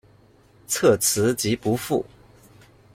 [0.65, 2.03] 策辞疾不赴。